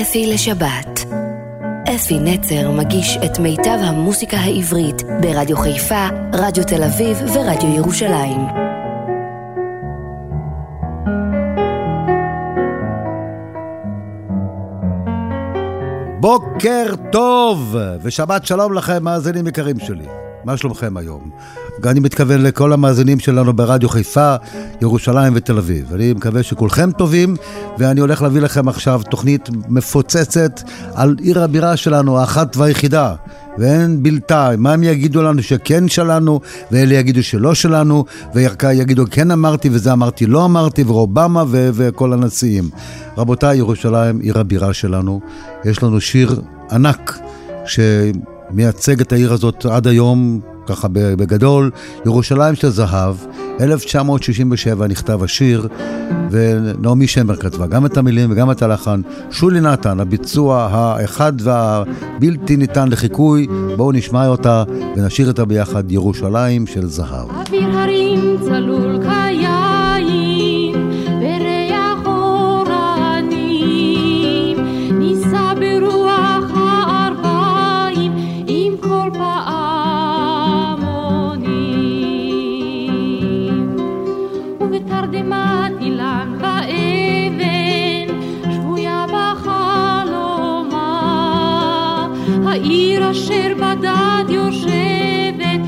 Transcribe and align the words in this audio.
אפי 0.00 0.26
לשבת. 0.26 1.04
אפי 1.94 2.18
נצר 2.18 2.70
מגיש 2.70 3.18
את 3.24 3.38
מיטב 3.38 3.78
המוסיקה 3.82 4.36
העברית 4.36 5.02
ברדיו 5.20 5.56
חיפה, 5.56 6.08
רדיו 6.32 6.64
תל 6.64 6.82
אביב 6.82 7.16
ורדיו 7.34 7.74
ירושלים. 7.76 8.40
בוקר 16.20 16.94
טוב, 17.12 17.76
ושבת 18.02 18.46
שלום 18.46 18.72
לכם, 18.72 19.04
מאזינים 19.04 19.46
יקרים 19.46 19.78
שלי. 19.80 20.21
מה 20.44 20.56
שלומכם 20.56 20.96
היום? 20.96 21.30
אני 21.84 22.00
מתכוון 22.00 22.42
לכל 22.42 22.72
המאזינים 22.72 23.18
שלנו 23.18 23.52
ברדיו 23.52 23.88
חיפה, 23.88 24.36
ירושלים 24.80 25.32
ותל 25.36 25.58
אביב. 25.58 25.94
אני 25.94 26.12
מקווה 26.12 26.42
שכולכם 26.42 26.92
טובים, 26.92 27.36
ואני 27.78 28.00
הולך 28.00 28.22
להביא 28.22 28.40
לכם 28.40 28.68
עכשיו 28.68 29.00
תוכנית 29.10 29.48
מפוצצת 29.68 30.60
על 30.94 31.16
עיר 31.20 31.42
הבירה 31.42 31.76
שלנו, 31.76 32.18
האחת 32.18 32.56
והיחידה. 32.56 33.14
ואין 33.58 34.02
בלתה, 34.02 34.50
מה 34.58 34.72
הם 34.72 34.82
יגידו 34.82 35.22
לנו 35.22 35.42
שכן 35.42 35.88
שלנו, 35.88 36.40
ואלה 36.70 36.94
יגידו 36.94 37.22
שלא 37.22 37.54
שלנו, 37.54 38.04
ויגידו 38.34 39.04
כן 39.10 39.30
אמרתי 39.30 39.68
וזה 39.72 39.92
אמרתי 39.92 40.26
לא 40.26 40.44
אמרתי, 40.44 40.82
ואובמה 40.82 41.44
ו- 41.48 41.70
וכל 41.74 42.12
הנשיאים. 42.12 42.70
רבותיי, 43.18 43.56
ירושלים, 43.56 44.20
עיר 44.20 44.38
הבירה 44.38 44.72
שלנו, 44.72 45.20
יש 45.64 45.82
לנו 45.82 46.00
שיר 46.00 46.40
ענק, 46.70 47.18
שמייצג 48.52 49.00
את 49.00 49.12
העיר 49.12 49.32
הזאת 49.32 49.66
עד 49.66 49.86
היום, 49.86 50.40
ככה 50.66 50.88
בגדול, 50.92 51.70
ירושלים 52.06 52.54
של 52.54 52.68
זהב, 52.68 53.14
1967 53.60 54.86
נכתב 54.86 55.22
השיר, 55.22 55.68
ונעמי 56.30 57.06
שמר 57.06 57.36
כתבה 57.36 57.66
גם 57.66 57.86
את 57.86 57.96
המילים 57.96 58.32
וגם 58.32 58.50
את 58.50 58.62
הלחן. 58.62 59.00
שולי 59.30 59.60
נתן, 59.60 60.00
הביצוע 60.00 60.68
האחד 60.70 61.32
והבלתי 61.40 62.56
ניתן 62.56 62.88
לחיקוי, 62.88 63.46
בואו 63.76 63.92
נשמע 63.92 64.26
אותה 64.26 64.64
ונשאיר 64.96 65.28
אותה 65.28 65.44
ביחד, 65.44 65.92
ירושלים 65.92 66.66
של 66.66 66.86
זהב. 66.86 67.30
אוויר 67.30 67.78
הרים 67.78 68.36
צלול 68.44 68.91
אשר 93.11 93.53
בדד 93.57 94.29
יושבת, 94.29 95.59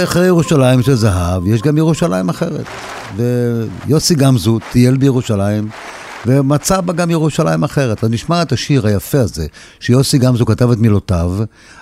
ואחרי 0.00 0.26
ירושלים 0.26 0.82
של 0.82 0.94
זהב, 0.94 1.46
יש 1.46 1.62
גם 1.62 1.76
ירושלים 1.78 2.28
אחרת. 2.28 2.64
ויוסי 3.16 4.14
גמזו 4.14 4.58
טייל 4.72 4.96
בירושלים, 4.96 5.68
ומצא 6.26 6.80
בה 6.80 6.92
גם 6.92 7.10
ירושלים 7.10 7.64
אחרת. 7.64 8.04
אז 8.04 8.10
נשמע 8.10 8.42
את 8.42 8.52
השיר 8.52 8.86
היפה 8.86 9.20
הזה, 9.20 9.46
שיוסי 9.80 10.18
גמזו 10.18 10.46
כתב 10.46 10.70
את 10.70 10.78
מילותיו. 10.78 11.32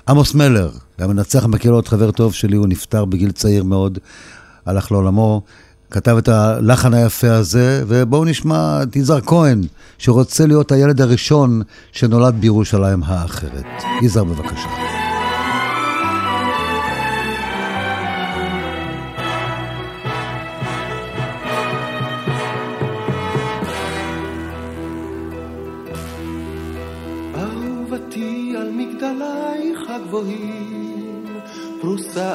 עמוס 0.09 0.35
מלר, 0.35 0.71
המנצח 0.99 1.47
מקהלות, 1.47 1.89
חבר 1.89 2.11
טוב 2.11 2.35
שלי, 2.35 2.57
הוא 2.57 2.67
נפטר 2.69 3.05
בגיל 3.05 3.31
צעיר 3.31 3.65
מאוד, 3.65 3.99
הלך 4.67 4.93
לעולמו. 4.93 5.43
כתב 5.91 6.17
את 6.17 6.29
הלחן 6.29 6.95
היפה 6.95 7.33
הזה, 7.33 7.85
ובואו 7.89 8.25
נשמע 8.25 8.83
את 8.83 8.97
יזהר 8.97 9.21
כהן, 9.21 9.63
שרוצה 9.99 10.47
להיות 10.47 10.73
הילד 10.73 11.01
הראשון 11.01 11.63
שנולד 11.93 12.35
בירושלים 12.41 13.03
האחרת. 13.03 13.65
יזהר, 14.03 14.25
בבקשה. 14.25 14.98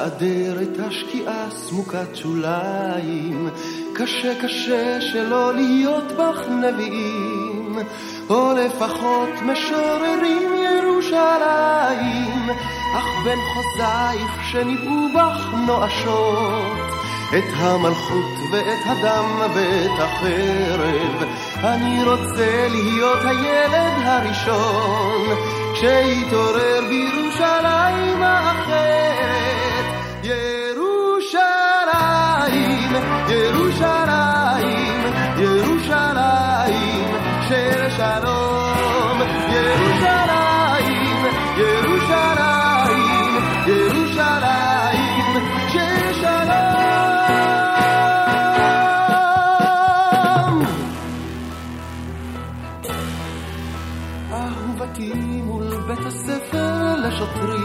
פרוסה 0.04 0.16
אדרת 0.16 0.78
השקיעה 0.78 1.50
סמוקת 1.50 2.16
שוליים, 2.16 3.48
קשה 3.94 4.34
קשה 4.42 5.00
שלא 5.00 5.54
להיות 5.54 6.12
בך 6.12 6.48
נביאים, 6.48 7.78
או 8.30 8.52
לפחות 8.52 9.28
משוררים 9.42 10.48
ירושלים, 10.64 12.50
אך 12.96 13.24
בין 13.24 13.38
חוזייך 13.54 14.44
שניבאו 14.52 15.08
בך 15.14 15.54
נואשות. 15.66 16.94
את 17.38 17.50
המלכות 17.56 18.38
ואת 18.52 18.86
הדם 18.86 19.40
ואת 19.54 19.98
החרב. 19.98 21.28
אני 21.64 22.04
רוצה 22.04 22.66
להיות 22.68 23.18
הילד 23.24 23.92
הראשון 24.04 25.36
שיתעורר 25.74 26.80
בירושלים 26.88 28.22
האחרת. 28.22 29.53
ירושלים, 30.24 31.42
ירושלים, 33.28 35.00
ירושלים 35.38 37.08
של 37.48 37.90
שלום. 37.96 39.18
ירושלים, 39.54 41.20
ירושלים, 41.56 43.32
ירושלים 43.66 45.32
של 45.68 46.12
שלום. 46.20 47.44
אהובתי 54.32 55.12
מול 55.42 55.68
בית 55.86 56.06
הספר 56.06 56.96
לשוטרים 56.96 57.63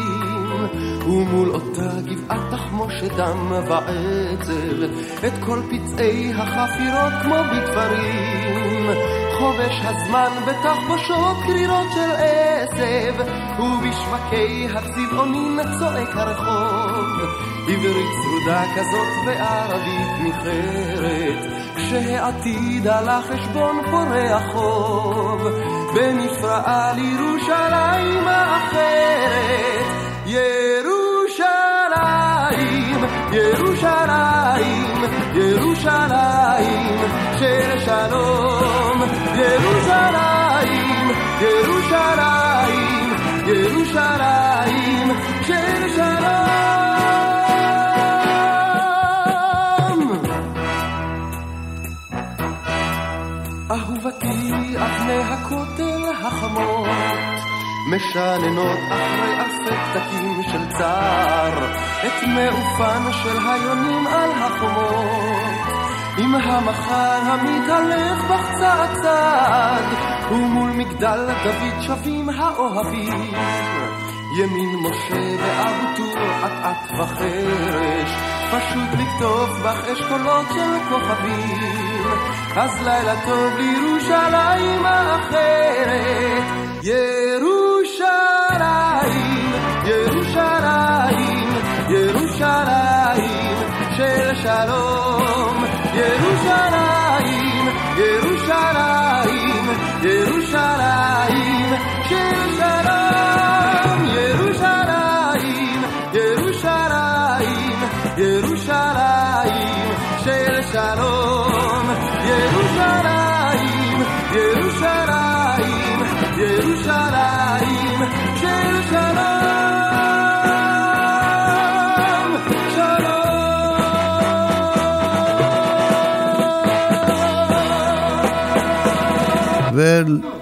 ומול 1.09 1.49
אותה 1.49 1.89
גבעת 2.05 2.39
תחמושת 2.51 3.11
דם 3.17 3.51
ועצב 3.51 4.83
את 5.27 5.33
כל 5.45 5.61
פצעי 5.69 6.33
החפירות 6.33 7.13
כמו 7.23 7.35
בתפרים. 7.35 8.89
חובש 9.39 9.81
הזמן 9.83 10.31
בתחבושות 10.47 11.37
קרירות 11.45 11.87
של 11.93 12.11
עשב 12.17 13.13
ובשווקי 13.59 14.67
הצבעונים 14.73 15.59
צועק 15.79 16.09
הרחוב. 16.15 17.29
עברית 17.67 18.09
צרודה 18.23 18.63
כזאת 18.75 19.07
וערבית 19.25 20.23
ניחרת 20.23 21.59
כשהעתיד 21.75 22.87
על 22.87 23.09
החשבון 23.09 23.81
פורע 23.91 24.39
חוב 24.51 25.41
בנפרעה 25.95 26.93
לירושלים 26.93 28.27
האחרת 28.27 29.59
ירושלים, 30.29 30.98
ירושלים, 33.31 34.95
ירושלים 35.33 36.97
של 37.39 37.79
שלום 37.85 38.49
ירושלים, 39.35 41.11
ירושלים, 41.41 43.13
ירושלים 43.47 45.07
של 45.47 45.89
שלום. 45.95 46.39
אהובתי 53.71 54.77
אבני 54.77 55.23
הכותל 55.23 56.03
החמות 56.21 56.87
משננות 57.89 58.79
אחרי 58.91 59.41
אפק 59.41 60.01
של 60.51 60.69
צער 60.77 61.68
את 62.05 62.23
מעופן 62.27 63.11
של 63.23 63.37
היונים 63.49 64.07
על 64.07 64.31
החומות. 64.31 65.39
עם 66.17 66.35
המחר 66.35 67.19
המתהלך 67.23 68.23
צעד 69.01 69.83
ומול 70.31 70.71
מגדל 70.71 71.27
דוד 71.43 71.81
שבים 71.81 72.29
האוהבים. 72.29 73.31
ימין 74.37 74.75
משה 74.75 75.43
ואבו 75.43 75.97
טור 75.97 76.17
אט-אט 76.45 76.99
וחרש 76.99 78.11
פשוט 78.51 78.99
לכתוב 78.99 79.49
בך 79.63 79.89
אשכולות 79.93 80.45
של 80.53 80.89
כוכבים. 80.89 82.03
אז 82.55 82.81
לילה 82.83 83.25
טוב 83.25 83.57
לירושלים 83.57 84.85
האחרת. 84.85 86.43
ירושלים, 86.83 87.48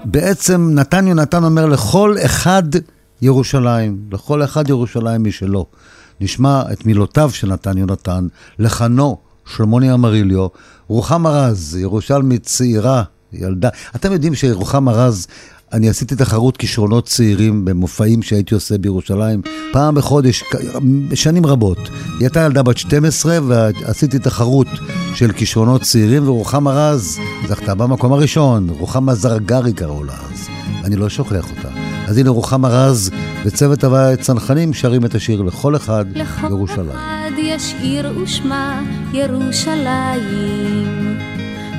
ובעצם 0.05 0.69
נתן 0.73 1.07
יונתן 1.07 1.43
אומר 1.43 1.65
לכל 1.65 2.15
אחד 2.25 2.63
ירושלים, 3.21 3.97
לכל 4.11 4.43
אחד 4.43 4.69
ירושלים 4.69 5.23
משלו. 5.23 5.65
נשמע 6.21 6.61
את 6.73 6.85
מילותיו 6.85 7.29
של 7.29 7.47
נתן 7.47 7.77
יונתן, 7.77 8.27
לחנו 8.59 9.17
שלמוני 9.45 9.93
אמריליו, 9.93 10.47
רוחמה 10.87 11.29
רז, 11.29 11.75
ירושלמית 11.75 12.43
צעירה, 12.43 13.03
ילדה. 13.33 13.69
אתם 13.95 14.11
יודעים 14.11 14.35
שרוחמה 14.35 14.91
רז, 14.91 15.27
אני 15.73 15.89
עשיתי 15.89 16.15
תחרות 16.15 16.57
כישרונות 16.57 17.05
צעירים 17.05 17.65
במופעים 17.65 18.21
שהייתי 18.21 18.55
עושה 18.55 18.77
בירושלים, 18.77 19.41
פעם 19.71 19.95
בחודש, 19.95 20.43
שנים 21.13 21.45
רבות. 21.45 21.77
היא 21.77 22.19
הייתה 22.19 22.39
ילדה 22.39 22.63
בת 22.63 22.77
12 22.77 23.39
ועשיתי 23.47 24.19
תחרות 24.19 24.67
של 25.15 25.31
כישרונות 25.31 25.81
צעירים, 25.81 26.27
ורוחמה 26.29 26.71
רז 26.71 27.19
זכתה 27.47 27.75
במקום 27.75 28.13
הראשון, 28.13 28.69
רוחמה 28.69 29.15
זרגרי 29.15 29.73
קראו 29.73 30.03
לה 30.03 30.13
אז, 30.13 30.47
אני 30.83 30.95
לא 30.95 31.09
שוכח 31.09 31.49
אותה. 31.57 31.69
אז 32.07 32.17
הנה 32.17 32.29
רוחמה 32.29 32.67
רז 32.67 33.11
וצוות 33.45 33.83
הוואי 33.83 34.17
צנחנים 34.17 34.73
שרים 34.73 35.05
את 35.05 35.15
השיר 35.15 35.41
לכל 35.41 35.75
אחד 35.75 36.05
לכל 36.15 36.47
ירושלים. 36.49 36.89
אחד 36.89 37.31
יש 37.37 37.73
עיר 37.81 38.19
ושמה 38.19 38.83
ירושלים, 39.13 40.87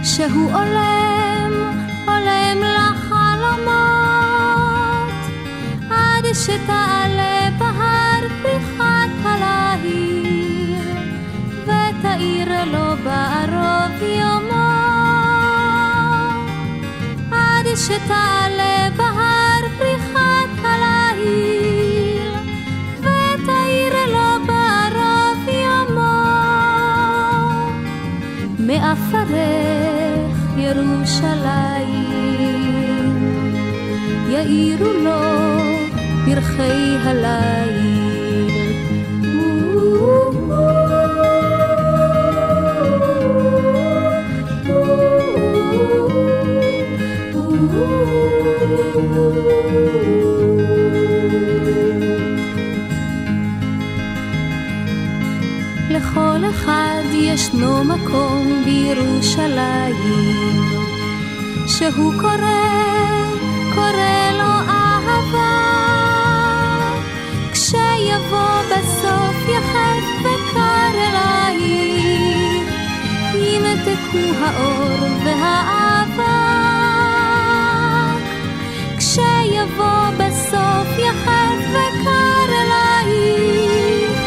שהוא 0.04 0.50
עולם, 0.52 1.17
עד 6.50 6.60
שתעלה 6.62 6.77
פרחי 36.58 36.96
הליל. 37.04 37.78
לכל 55.90 56.40
אחד 56.50 57.02
ישנו 57.12 57.84
מקום 57.84 58.62
בירושלים 58.64 59.94
שהוא 61.66 62.12
קורא 62.20 62.97
ימתקו 74.12 74.34
האור 74.40 75.08
והאהבה 75.24 76.48
כשיבוא 78.98 80.10
בסוף 80.18 80.98
יחד 80.98 81.56
וקר 81.70 82.48
אלייך, 82.48 84.20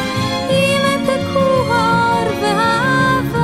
ימתקו 0.50 1.50
האור 1.74 2.28
והאבק. 2.42 3.42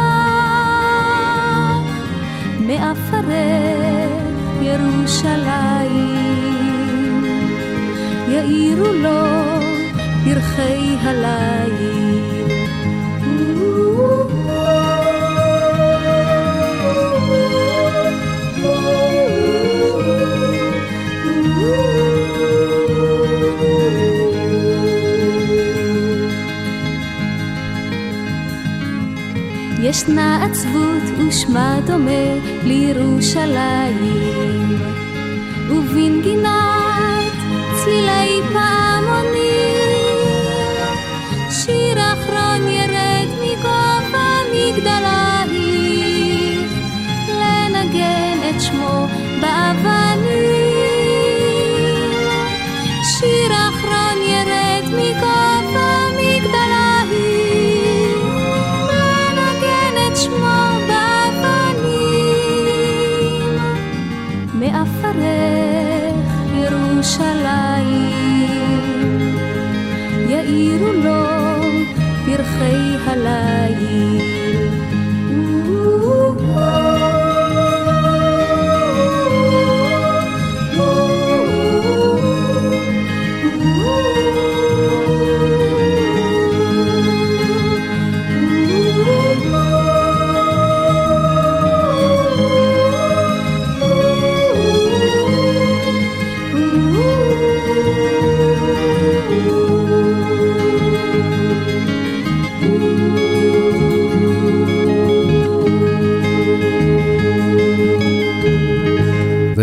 מעפרך 2.60 4.12
ירושלים, 4.62 6.06
יאירו 8.29 8.94
לו 8.94 9.22
פרחי 10.24 10.96
הליל. 11.01 12.16
ישנה 30.07 30.45
עצבות 30.45 31.03
ושמה 31.27 31.79
דומה 31.85 32.11
לירושלים, 32.63 33.99
ובנגינת 35.69 36.56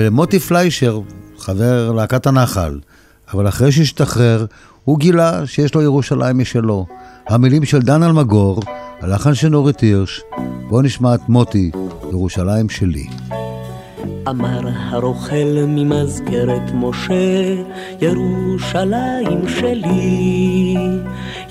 ולמוטי 0.05 0.39
פליישר, 0.39 1.01
חבר 1.39 1.93
להקת 1.93 2.27
הנחל, 2.27 2.81
אבל 3.35 3.49
אחרי 3.49 3.73
שהשתחרר, 3.73 4.47
הוא 4.85 4.99
גילה 4.99 5.47
שיש 5.47 5.75
לו 5.75 5.83
ירושלים 5.83 6.39
משלו. 6.39 6.87
המילים 7.29 7.65
של 7.65 7.83
דן 7.83 8.03
אלמגור, 8.03 8.61
הלחן 9.01 9.35
של 9.35 9.49
נורית 9.49 9.81
הירש, 9.81 10.21
בואו 10.69 10.83
נשמע 10.83 11.15
את 11.15 11.29
מוטי, 11.29 11.71
ירושלים 12.11 12.69
שלי. 12.69 13.07
אמר 14.29 14.61
הרוכל 14.91 15.65
ממזכרת 15.67 16.71
משה, 16.75 17.55
ירושלים 18.01 19.49
שלי. 19.49 20.77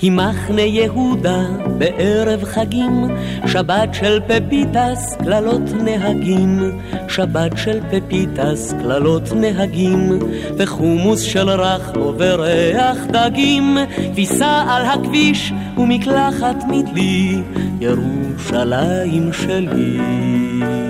היא 0.02 0.12
מחנה 0.12 0.62
יהודה 0.62 1.42
בערב 1.78 2.44
חגים, 2.44 3.08
שבת 3.46 3.94
של 3.94 4.20
פפיטס, 4.26 5.16
קללות 5.24 5.72
נהגים. 5.84 6.78
שבת 7.08 7.52
של 7.56 7.80
פפיטס, 7.90 8.74
קללות 8.82 9.32
נהגים, 9.32 10.18
וחומוס 10.56 11.20
של 11.20 11.48
רחמו 11.48 12.12
וריח 12.18 12.98
דגים, 13.06 13.76
כביסה 14.12 14.64
על 14.68 14.84
הכביש 14.84 15.52
ומקלחת 15.76 16.56
מדלי, 16.68 17.42
ירושלים 17.80 19.32
שלי. 19.32 20.83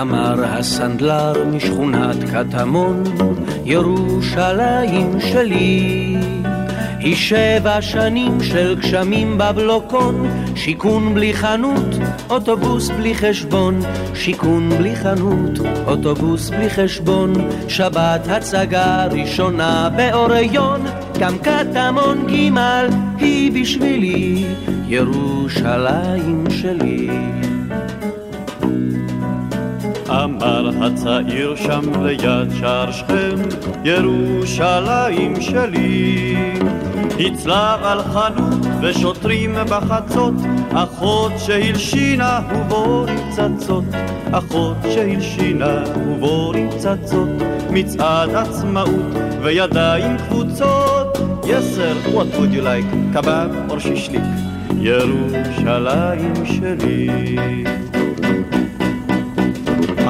אמר 0.00 0.44
הסנדלר 0.44 1.44
משכונת 1.44 2.16
קטמון, 2.32 3.02
ירושלים 3.64 5.20
שלי. 5.20 6.16
היא 6.98 7.16
שבע 7.16 7.82
שנים 7.82 8.42
של 8.42 8.74
גשמים 8.80 9.38
בבלוקון, 9.38 10.30
שיכון 10.54 11.14
בלי 11.14 11.34
חנות, 11.34 11.96
אוטובוס 12.30 12.90
בלי 12.90 13.14
חשבון, 13.14 13.80
שיכון 14.14 14.70
בלי 14.78 14.96
חנות, 14.96 15.58
אוטובוס 15.86 16.50
בלי 16.50 16.70
חשבון, 16.70 17.32
שבת 17.68 18.28
הצגה 18.28 19.06
ראשונה 19.06 19.88
באוריון, 19.96 20.80
גם 21.18 21.38
קטמון 21.38 22.26
ג' 22.26 22.58
היא 23.18 23.62
בשבילי, 23.62 24.46
ירושלים 24.88 26.44
שלי. 26.50 27.08
אמר 30.12 30.70
הצעיר 30.80 31.56
שם 31.56 32.04
ליד 32.04 32.50
שער 32.60 32.92
שכם, 32.92 33.36
ירושלים 33.84 35.40
שלי. 35.40 36.36
הצלב 37.20 37.80
על 37.82 38.02
חנות 38.02 38.66
ושוטרים 38.82 39.54
בחצות, 39.70 40.34
אחות 40.72 41.32
שהלשינה 41.38 42.40
ובורים 42.54 43.18
צצות, 43.30 43.84
אחות 44.32 44.76
שהלשינה 44.94 45.84
ובורים 45.96 46.68
צצות, 46.78 47.28
מצעד 47.70 48.34
עצמאות 48.34 49.14
וידיים 49.42 50.16
קבוצות. 50.28 51.18
Yes 51.42 51.76
sir, 51.76 51.94
what 52.14 52.28
would 52.36 52.52
you 52.54 52.62
like? 52.62 53.14
קבב 53.14 53.50
או 53.70 53.80
שישליק? 53.80 54.22
ירושלים 54.80 56.34
שלי. 56.46 57.08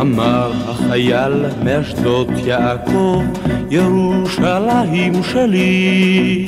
אמר 0.02 0.52
החייל 0.68 1.32
מאשדות 1.64 2.28
יעקב, 2.44 3.22
ירושלים 3.70 5.22
שלי. 5.22 6.46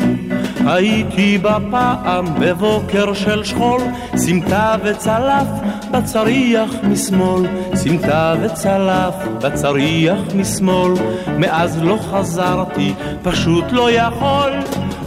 הייתי 0.66 1.38
בה 1.38 1.58
פעם 1.70 2.24
בבוקר 2.40 3.14
של 3.14 3.44
שכול, 3.44 3.80
סמטה 4.16 4.74
וצלף 4.84 5.46
בצריח 5.90 6.70
משמאל, 6.82 7.42
סמטה 7.74 8.34
וצלף 8.42 9.14
בצריח 9.42 10.18
משמאל. 10.34 10.92
מאז 11.38 11.82
לא 11.82 11.98
חזרתי, 12.10 12.94
פשוט 13.22 13.64
לא 13.72 13.90
יכול. 13.90 14.52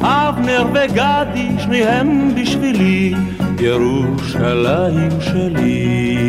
אבנר 0.01 0.63
וגדי, 0.73 1.49
שניהם 1.59 2.35
בשבילי, 2.35 3.13
ירושלים 3.59 5.21
שלי. 5.21 6.26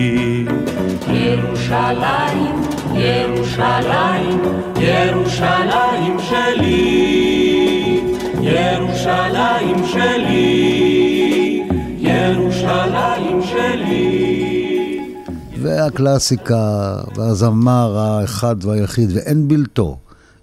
ירושלים, 1.28 2.62
ירושלים, 2.94 4.40
ירושלים 4.80 6.18
שלי, 6.28 8.00
ירושלים 8.40 9.86
שלי, 9.92 11.68
ירושלים 11.98 13.42
שלי. 13.42 15.00
והקלאסיקה 15.62 16.96
והזמר 17.16 17.98
האחד 17.98 18.64
והיחיד 18.64 19.10
ואין 19.14 19.48
בלתו, 19.48 19.98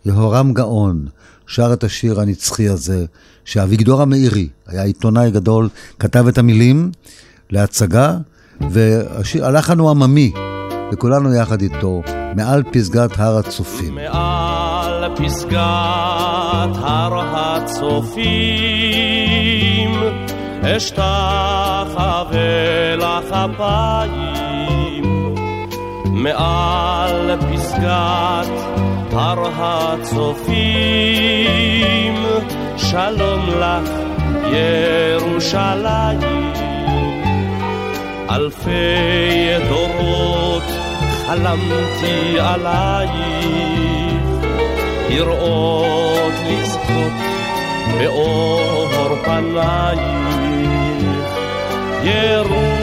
יהורם 0.05 0.53
גאון, 0.53 1.05
שר 1.47 1.73
את 1.73 1.83
השיר 1.83 2.21
הנצחי 2.21 2.69
הזה, 2.69 3.05
שאביגדור 3.45 4.01
המאירי 4.01 4.47
היה 4.67 4.83
עיתונאי 4.83 5.31
גדול, 5.31 5.69
כתב 5.99 6.27
את 6.27 6.37
המילים 6.37 6.91
להצגה, 7.49 8.17
והלחן 8.61 9.79
הוא 9.79 9.89
עממי. 9.89 10.31
וכולנו 10.91 11.33
יחד 11.33 11.61
איתו, 11.61 12.01
מעל 12.35 12.63
פסגת 12.63 13.19
הר 13.19 13.37
הצופים. 13.37 13.95
מעל 13.95 15.15
פסגת 15.15 16.75
הר 16.81 17.19
הצופים, 17.35 18.31
אשתחווה 20.61 22.35
לך 22.95 23.31
אפיים. 23.31 25.03
מעל 26.05 27.37
פסגת 27.53 28.47
הר 29.11 29.47
הצופים, 29.57 30.55
שלום 32.77 33.49
לך 33.59 33.89
ירושלים. 34.51 36.19
אלפי 38.29 39.67
דורות 39.69 40.34
חלמתי 41.25 42.39
עלייך, 42.39 43.15
לראות 45.09 46.33
לזכות 46.47 47.13
באור 47.99 49.15
פנייך, 49.23 49.99
ירושלים, 52.03 52.75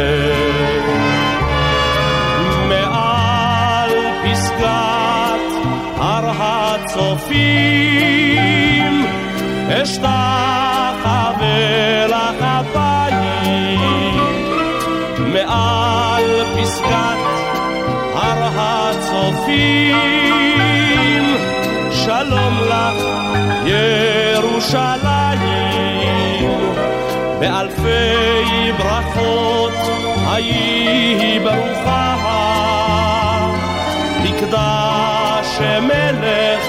אבנך, 0.00 0.86
מעל 2.68 3.90
פסגת 4.24 5.46
הר 5.96 6.30
הצופים, 6.38 7.74
אשתחווה 9.68 10.06
לך 12.06 12.40
אפיים, 12.42 14.20
מעל 15.18 16.44
פסגת 16.56 17.20
הר 18.14 18.42
הצופים, 18.56 20.00
שלום 21.90 22.54
לך 22.68 22.98
ירושלים, 23.66 25.00
באלפי 27.40 28.72
ברכות 28.78 29.79
היי 30.40 31.38
ברוכה, 31.38 32.16
מקדש 34.22 35.60
מלך 35.82 36.64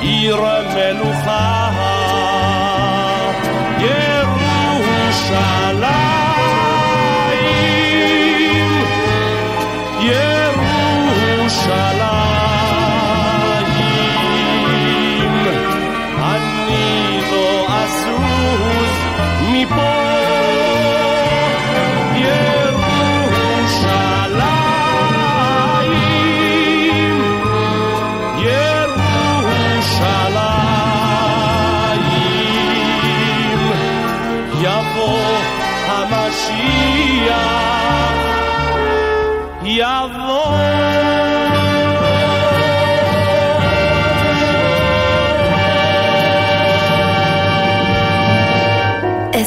עיר 0.00 0.36
מלוכה. 0.74 2.03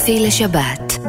אפי 0.08 0.20
לשבת. 0.20 1.00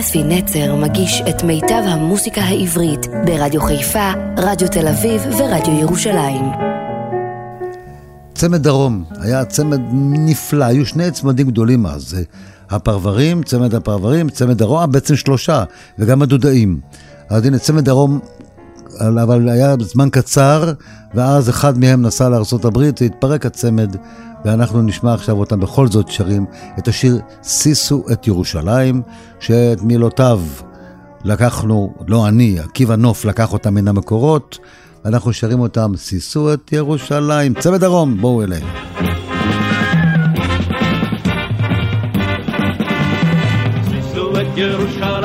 אפי 0.00 0.24
נצר 0.24 0.76
מגיש 0.76 1.22
את 1.28 1.42
מיטב 1.42 1.82
המוסיקה 1.84 2.40
העברית 2.40 3.06
ברדיו 3.26 3.60
חיפה, 3.60 4.12
רדיו 4.36 4.68
תל 4.68 4.88
אביב 4.88 5.22
ורדיו 5.38 5.78
ירושלים. 5.80 6.44
צמד 8.34 8.62
דרום 8.62 9.04
היה 9.20 9.44
צמד 9.44 9.80
נפלא, 9.92 10.64
היו 10.64 10.86
שני 10.86 11.10
צמדים 11.10 11.46
גדולים 11.46 11.86
אז, 11.86 12.08
זה 12.08 12.22
הפרברים, 12.70 13.42
צמד 13.42 13.74
הפרברים, 13.74 14.30
צמד 14.30 14.58
דרום, 14.58 14.78
אה, 14.78 14.86
בעצם 14.86 15.16
שלושה, 15.16 15.64
וגם 15.98 16.22
הדודאים. 16.22 16.80
אז 17.28 17.46
הנה, 17.46 17.58
צמד 17.58 17.84
דרום, 17.84 18.18
אבל 19.00 19.48
היה 19.48 19.74
זמן 19.80 20.08
קצר, 20.10 20.72
ואז 21.14 21.50
אחד 21.50 21.78
מהם 21.78 22.02
נסע 22.02 22.28
לארה"ב, 22.28 22.76
והתפרק 22.76 23.46
הצמד, 23.46 23.96
ואנחנו 24.44 24.82
נשמע 24.82 25.14
עכשיו 25.14 25.38
אותם 25.38 25.60
בכל 25.60 25.88
זאת 25.88 26.08
שרים 26.08 26.46
את 26.78 26.88
השיר 26.88 27.20
"שישו 27.42 28.04
את 28.12 28.26
ירושלים", 28.26 29.02
שאת 29.40 29.82
מילותיו 29.82 30.40
לקחנו, 31.24 31.94
לא 32.08 32.28
אני, 32.28 32.60
עקיבא 32.60 32.96
נוף 32.96 33.24
לקח 33.24 33.52
אותם 33.52 33.74
מן 33.74 33.88
המקורות, 33.88 34.58
ואנחנו 35.04 35.32
שרים 35.32 35.60
אותם, 35.60 35.92
שישו 35.96 36.54
את 36.54 36.72
ירושלים, 36.72 37.54
צמד 37.54 37.80
דרום, 37.80 38.20
בואו 38.20 38.42
את 44.40 44.58
ירושלים 44.58 45.17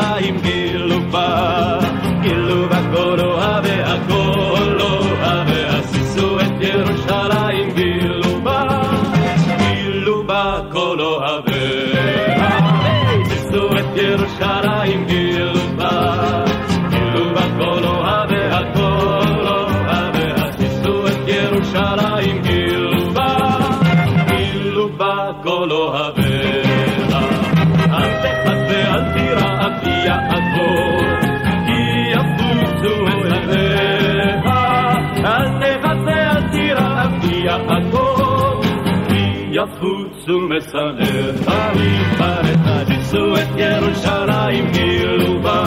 יפוצו 40.24 40.40
משנאיך. 40.40 41.52
ויפרט 41.76 42.88
תישאו 42.88 43.36
את 43.36 43.58
ירושלים, 43.58 44.72
גילו 44.72 45.42
בה, 45.42 45.64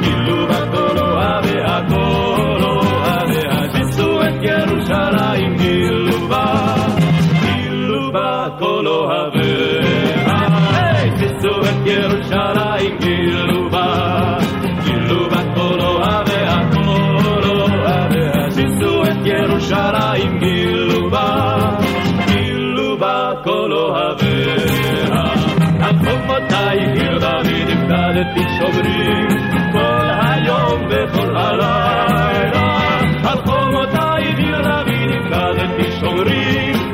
גילו 0.00 0.46
בה 0.48 0.66
כל 0.72 0.98
אוהביה, 0.98 1.80
כל 1.88 2.62
אוהביה. 2.62 3.68
תישאו 3.72 4.22
את 4.22 4.42
ירושלים, 4.42 5.56
גילו 5.56 6.28
בה, 6.28 6.74
גילו 7.42 8.12
בה 8.12 8.48
כל 8.58 8.86
אוהביה. 8.86 10.00
שישו 11.20 11.60
אותי 28.20 28.44
שומרים 28.58 29.28
כל 29.72 30.10
היום 30.20 30.88
וכל 30.90 31.36
הלילה. 31.36 32.78
על 33.24 33.38
חומותייך 33.46 34.38
ירבי 34.38 35.06
נפקדתי 35.06 35.92
שומרים 36.00 36.89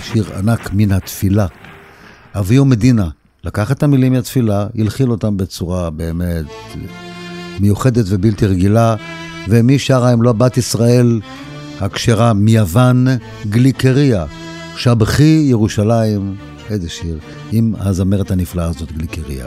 שיר 0.00 0.24
ענק 0.38 0.70
מן 0.72 0.92
התפילה. 0.92 1.46
אביו 2.34 2.64
מדינה 2.64 3.08
לקח 3.44 3.72
את 3.72 3.82
המילים 3.82 4.12
מהתפילה, 4.12 4.66
הלחיל 4.78 5.10
אותם 5.10 5.36
בצורה 5.36 5.90
באמת 5.90 6.44
מיוחדת 7.60 8.04
ובלתי 8.08 8.46
רגילה, 8.46 8.96
ומי 9.48 9.78
שרה 9.78 10.12
אם 10.12 10.22
לא 10.22 10.32
בת 10.32 10.56
ישראל 10.56 11.20
הכשרה 11.80 12.32
מיוון, 12.32 13.06
גליקריה. 13.48 14.26
שבחי 14.76 15.46
ירושלים, 15.50 16.34
איזה 16.70 16.88
שיר, 16.88 17.18
עם 17.52 17.74
הזמרת 17.78 18.30
הנפלאה 18.30 18.64
הזאת, 18.64 18.92
גליקריה. 18.92 19.46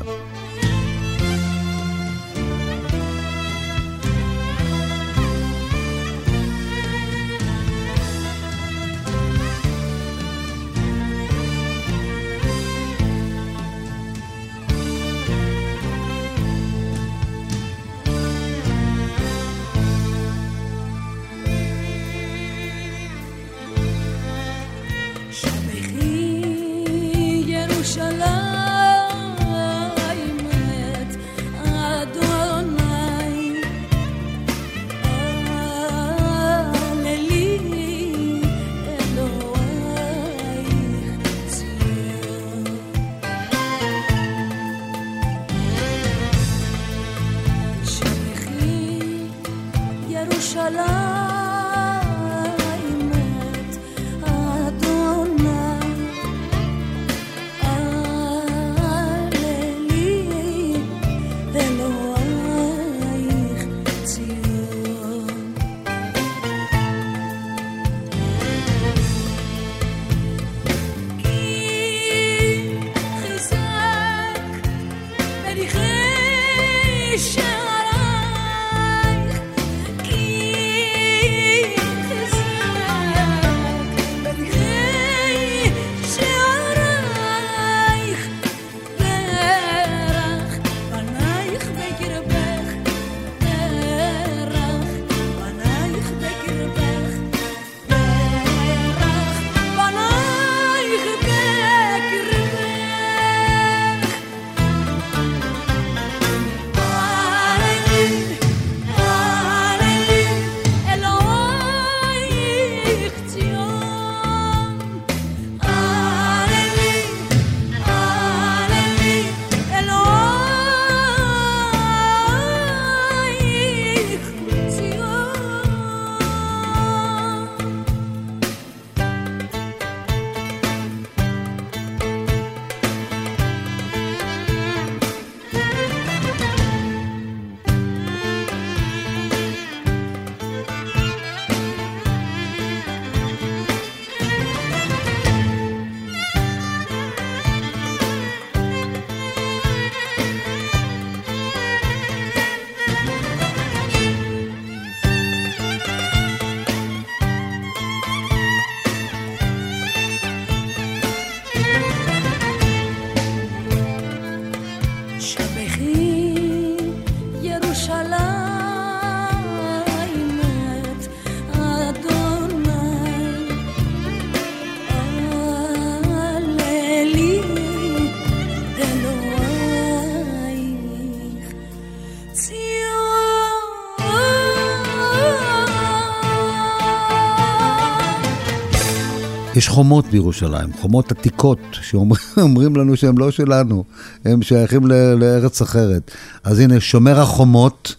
יש 189.57 189.69
חומות 189.69 190.05
בירושלים, 190.05 190.73
חומות 190.81 191.11
עתיקות, 191.11 191.59
שאומרים 191.71 192.75
לנו 192.75 192.97
שהן 192.97 193.17
לא 193.17 193.31
שלנו, 193.31 193.83
הם 194.25 194.41
שייכים 194.41 194.87
ל- 194.87 195.13
לארץ 195.13 195.61
אחרת. 195.61 196.11
אז 196.43 196.59
הנה, 196.59 196.79
שומר 196.79 197.19
החומות, 197.19 197.95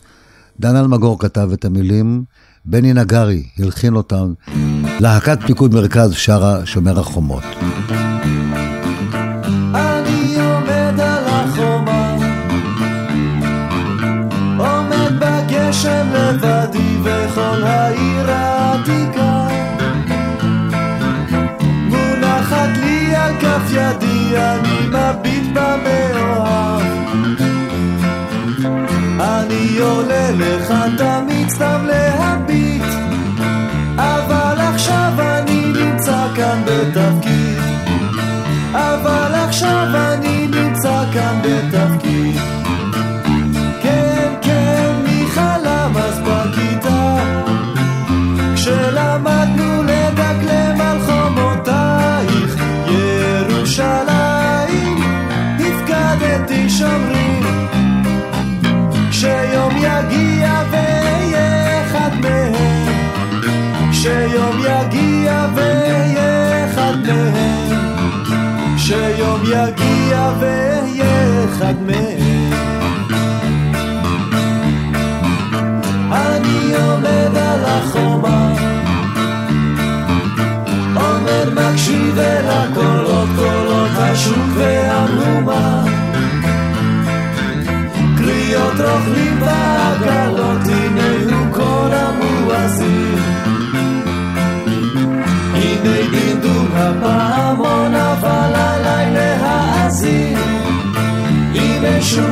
דן 0.61 0.77
אלמגור 0.77 1.19
כתב 1.19 1.51
את 1.53 1.65
המילים, 1.65 2.25
בני 2.65 2.93
נגרי 2.93 3.43
הלחין 3.59 3.95
אותם, 3.95 4.33
להקת 5.01 5.39
פיקוד 5.47 5.75
מרכז 5.75 6.13
שרה 6.13 6.67
שומר 6.67 7.01
החומות. 7.01 7.45
אני 9.75 10.37
עומד 10.41 11.01
על 11.01 11.25
החומה, 11.27 12.17
עומד 14.59 15.19
את 23.69 23.73
ידי 23.73 24.37
אני 24.37 24.87
מביט 24.87 25.45
במאוהב 25.53 26.83
אני 29.21 29.79
עולה 29.79 30.31
לך 30.31 30.75
תמיד 30.99 31.49
סתם 31.51 31.87
להביט. 31.87 32.83
אבל 33.97 34.61
עכשיו 34.75 35.13
אני 35.19 35.73
נמצא 35.73 36.27
כאן 36.37 36.63
בתפקיד. 36.67 37.59
אבל 38.73 39.35
עכשיו 39.35 39.87
אני 39.95 40.47
נמצא 40.47 41.05
כאן 41.13 41.39
בתפקיד. 41.43 41.98
מהם 67.13 68.77
כשיום 68.77 69.41
יגיע 69.43 70.33
ואהיה 70.41 71.45
אחד 71.45 71.75
מהם 71.83 72.08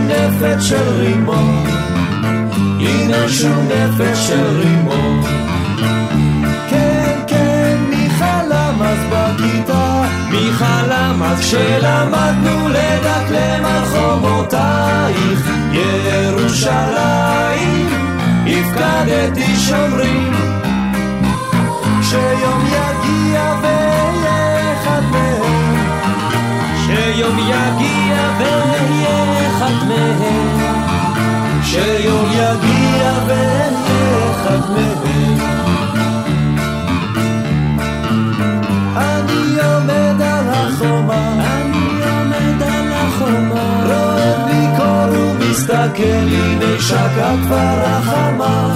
נפץ 0.09 0.62
של 0.62 0.88
רימון. 0.99 1.66
שום 3.29 3.68
נפץ 3.68 4.18
של 4.18 4.46
רימון. 4.59 5.22
כן 6.70 7.18
כן 7.27 7.77
מי 7.90 8.11
חלם 8.11 8.83
אז 8.83 8.99
בכיתה 9.11 10.03
מי 10.31 10.53
חלם 10.53 11.22
אז 11.22 11.40
כשלמדנו 11.40 12.68
לדקלם 12.68 13.64
על 13.64 13.85
חומותייך 13.85 15.51
ירושלים 15.72 16.87
הפקדתי 18.46 19.57
שומרים 19.57 20.33
שיום 27.16 27.38
יגיע 27.38 28.16
ואהיה 28.38 29.48
אחד 29.48 29.88
מהם. 29.88 30.59
שיום 31.62 32.26
יגיע 32.33 33.12
ואהיה 33.26 34.31
אחד 34.31 34.70
מהם. 34.70 35.38
אני 38.96 39.61
עומד 39.61 40.20
על 40.20 40.48
החומה. 40.48 41.33
אני 41.38 42.11
עומד 42.11 42.62
על 42.62 42.92
החומה. 42.92 43.85
רואה 43.87 44.33
בלי 44.46 44.66
קור 44.76 45.20
ומסתכל 45.20 46.26
הנה 46.33 46.81
שקע 46.81 47.35
כבר 47.42 47.85
החמה. 47.85 48.74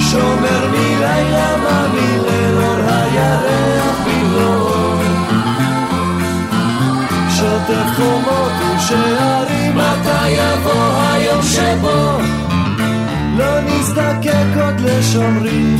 שומר 0.00 0.68
מלילה 0.72 1.56
מה 1.56 1.86
שוטף 7.72 7.96
חומות 7.96 8.52
ושערים 8.76 9.76
מתי 9.76 10.28
יבוא 10.28 11.02
היום 11.12 11.42
שבו? 11.42 12.18
לא 13.36 13.60
נזדקק 13.60 14.56
עוד 14.60 14.80
לשומרים. 14.80 15.78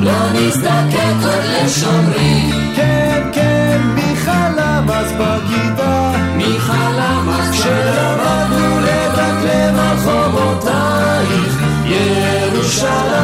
לא 0.00 0.32
נזדקק 0.34 1.16
עוד 1.24 1.44
לשומרים. 1.54 2.50
כן 2.76 3.22
כן 3.32 3.80
מי 3.94 4.16
חלם 4.16 4.86
אז 4.90 5.12
בכיתה 5.12 6.12
מי 6.36 6.58
חלם 6.58 7.28
אז 7.28 7.50
כשלמדנו 7.50 8.80
לדקלם 8.80 9.78
על 9.78 9.96
חומותייך 9.96 11.62
ירושלים 11.86 13.22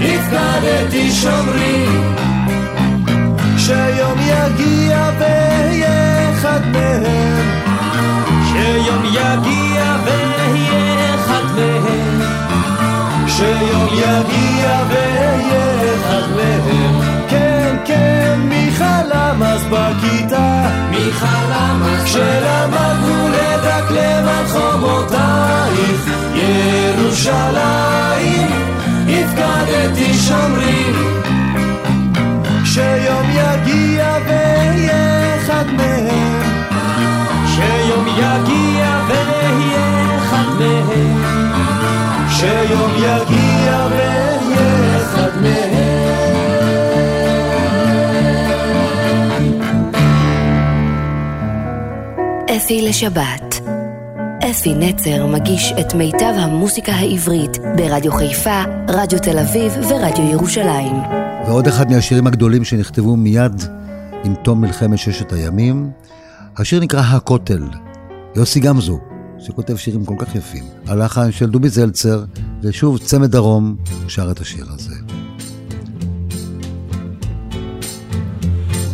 הפקדתי 0.00 1.10
שומרים 1.12 2.19
יגיע 4.60 5.10
ואהיה 5.18 6.30
אחד 6.32 6.60
מהם. 6.72 7.48
שיום 8.52 9.04
יגיע 9.04 9.96
ואהיה 10.04 11.14
אחד 11.14 11.44
מהם. 11.54 12.20
שיום 13.28 13.88
יגיע 13.92 14.82
ואהיה 14.90 15.94
אחד 15.94 16.26
מהם. 16.36 17.00
כן 17.28 17.76
כן 17.84 18.40
מי 18.48 18.70
חלם 18.78 19.42
אז 19.42 19.64
בכיתה. 19.64 20.68
מי 20.90 21.12
חלם 21.12 21.82
אז 21.82 22.04
כשלמדנו 22.04 23.28
לדקלם 23.28 24.28
על 24.28 24.46
חומותייך 24.46 26.00
ירושלים 26.34 27.40
הפקדתי 29.08 30.14
שומרים. 30.14 31.20
שיום 32.64 33.26
יגיע 33.30 34.18
ואהיה 34.26 34.49
אחד 35.60 35.72
מהם 35.72 36.42
שיום 37.46 38.06
יגיע 38.06 39.00
ואהיה 39.08 40.16
אחד 40.16 40.44
מהם 40.58 41.22
שיום 42.28 42.90
יגיע 42.96 43.86
ואהיה 43.90 45.02
אחד 45.02 45.30
מהם 45.42 45.90
אפי 52.56 52.82
לשבת. 52.82 53.60
אפי 54.50 54.74
נצר 54.74 55.26
מגיש 55.26 55.72
את 55.80 55.94
מיטב 55.94 56.34
המוסיקה 56.36 56.92
העברית 56.92 57.58
ברדיו 57.76 58.12
חיפה, 58.12 58.62
רדיו 58.88 59.18
תל 59.18 59.38
אביב 59.38 59.72
ורדיו 59.88 60.30
ירושלים. 60.30 60.96
ועוד 61.46 61.66
אחד 61.66 61.90
מהשירים 61.90 62.26
הגדולים 62.26 62.64
שנכתבו 62.64 63.16
מיד 63.16 63.62
עם 64.24 64.34
תום 64.34 64.60
מלחמת 64.60 64.98
ששת 64.98 65.32
הימים. 65.32 65.90
השיר 66.56 66.80
נקרא 66.80 67.00
הכותל. 67.00 67.62
יוסי 68.36 68.60
גמזו, 68.60 69.00
שכותב 69.38 69.76
שירים 69.76 70.04
כל 70.04 70.14
כך 70.18 70.34
יפים. 70.34 70.64
הלחן 70.86 71.32
של 71.32 71.50
דובי 71.50 71.68
זלצר, 71.68 72.24
ושוב 72.62 72.98
צמד 72.98 73.30
דרום 73.30 73.76
שר 74.08 74.30
את 74.30 74.40
השיר 74.40 74.66
הזה. 74.68 74.94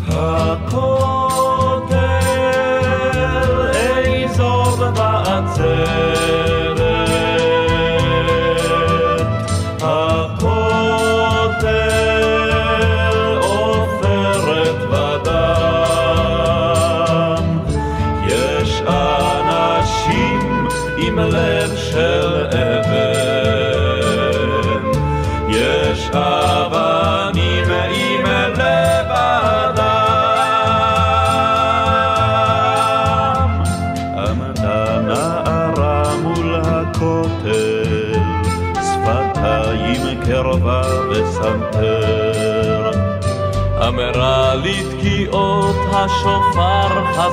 הכותל 0.08 1.05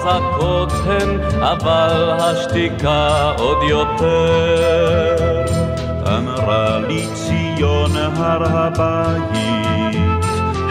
חזקות 0.04 0.72
הן, 0.86 1.20
אבל 1.42 2.18
השתיקה 2.20 3.32
עוד 3.38 3.58
יותר. 3.70 5.16
אמרה 6.08 6.80
לי 6.80 7.08
ציון 7.13 7.92
הר 7.96 8.44
הבית, 8.58 10.26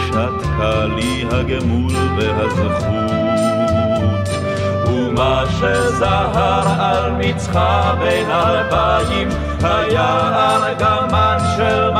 שתקה 0.06 0.84
לי 0.84 1.24
הגמול 1.30 1.92
והזכות. 2.16 3.22
מה 5.16 5.44
שזהר 5.50 6.82
על 6.82 7.12
מצחה 7.18 7.94
בין 8.00 8.30
אלפיים 8.30 9.28
היה 9.62 10.30
ארגמן 10.56 11.38
של 11.56 11.90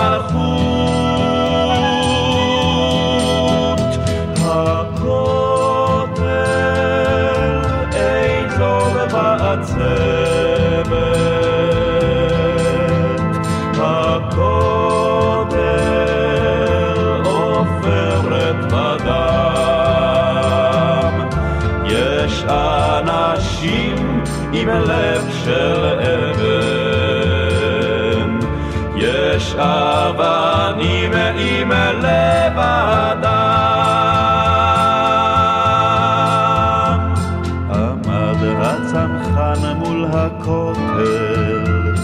עם 24.53 24.69
לב 24.69 25.31
של 25.45 25.85
אבן, 25.99 27.19
יש 28.97 29.55
אבנים 29.55 31.13
עם 31.37 31.73
לב 32.03 32.59
אדם. 32.59 33.83
עמד 37.71 38.37
הצנחן 38.61 39.77
מול 39.77 40.07
הכותל, 40.13 41.95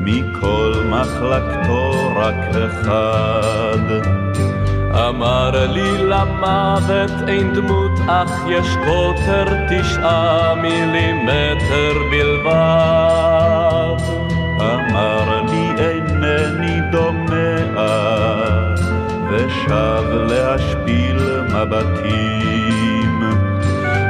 מכל 0.00 0.72
מחלקתו 0.90 1.92
רק 2.16 2.34
אחד. 2.56 4.27
אמר 5.38 5.66
לי 5.66 5.98
למוות 5.98 7.28
אין 7.28 7.52
דמות, 7.52 7.90
אך 8.08 8.30
יש 8.48 8.66
קוטר 8.84 9.44
תשעה 9.68 10.54
מילימטר 10.54 11.92
בלבד. 12.10 13.96
אמר 14.60 15.42
לי 15.50 15.70
אינני 15.78 16.80
דומע, 16.90 17.84
ושב 19.30 20.04
להשפיל 20.12 21.40
מבטים. 21.54 23.22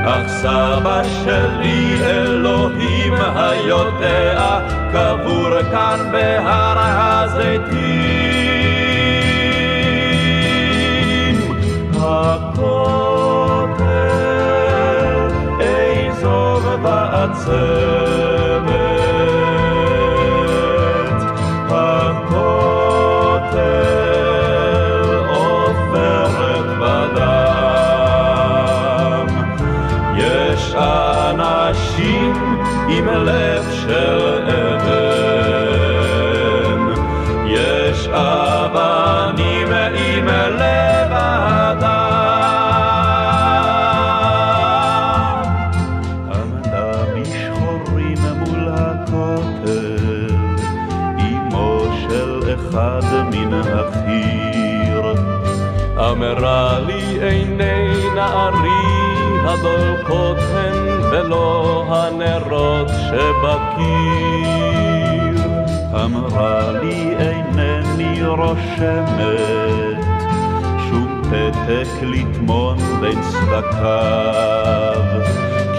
אך 0.07 0.29
סבא 0.29 1.03
שלי 1.25 1.99
אלוהים 2.05 3.15
היודע, 3.37 4.59
קבור 4.93 5.63
כאן 5.71 5.99
בהר 6.13 6.79
הזיתים. 6.79 8.28
הכותל 12.09 13.85
איזו 15.61 16.61
בעצבת, 16.83 17.59
הכותל 21.69 22.49
עופרת 25.29 26.67
בדם. 26.81 27.29
יש 30.17 30.75
אנשים 30.75 32.33
עם 32.89 33.09
לב 33.09 33.65
של 33.73 34.28
אמרה 56.19 56.81
לי 56.81 57.29
עיני 57.29 58.11
נערי 58.15 58.87
הדולקות 59.45 60.37
הן 60.55 61.01
ולא 61.11 61.85
הנרות 61.89 62.89
שבקיר. 62.89 63.89
אמרה 66.05 66.73
לי 66.73 67.15
אינני 67.19 68.27
רושמת 68.27 70.05
שום 70.89 71.23
פתק 71.25 71.89
לטמון 72.03 72.79
בין 73.01 73.19
שפתיו. 73.31 75.03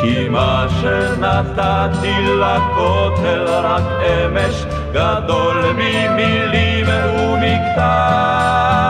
כי 0.02 0.30
מה 0.30 0.68
שנתתי 0.82 2.16
לכותל 2.22 3.46
רק 3.48 3.84
אמש 4.02 4.66
גדול 4.92 5.64
ממילים 5.76 6.86
ומכתב. 6.88 8.89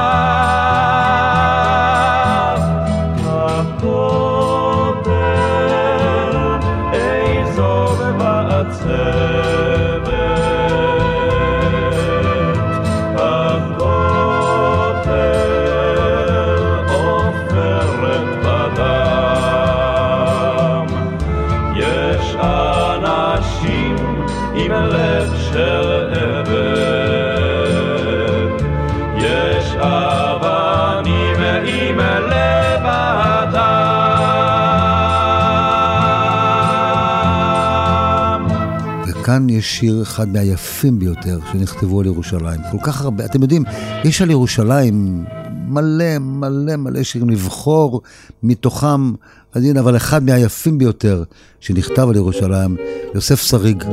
וכאן 39.40 39.50
יש 39.50 39.80
שיר 39.80 40.02
אחד 40.02 40.28
מהיפים 40.28 41.00
ביותר 41.00 41.40
שנכתבו 41.52 42.00
על 42.00 42.06
ירושלים. 42.06 42.62
כל 42.72 42.78
כך 42.84 43.02
הרבה, 43.02 43.26
אתם 43.26 43.42
יודעים, 43.42 43.64
יש 44.04 44.22
על 44.22 44.32
ירושלים 44.32 45.24
מלא 45.68 46.18
מלא 46.20 46.76
מלא 46.76 47.04
שירים 47.04 47.30
לבחור 47.30 48.02
מתוכם, 48.44 49.14
אז 49.54 49.64
הנה, 49.64 49.80
אבל 49.80 49.96
אחד 49.96 50.24
מהיפים 50.24 50.78
ביותר 50.78 51.24
שנכתב 51.60 52.08
על 52.10 52.16
ירושלים, 52.16 52.78
יוסף 53.16 53.42
שריג, 53.42 53.84